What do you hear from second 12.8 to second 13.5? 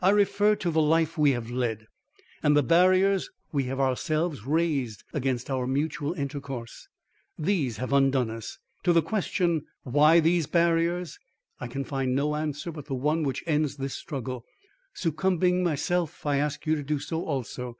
the one which